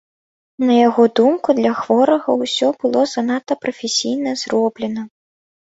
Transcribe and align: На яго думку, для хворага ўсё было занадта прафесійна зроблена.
На 0.69 0.77
яго 0.87 1.03
думку, 1.19 1.49
для 1.59 1.73
хворага 1.83 2.29
ўсё 2.41 2.67
было 2.81 3.05
занадта 3.13 3.61
прафесійна 3.63 4.37
зроблена. 4.43 5.09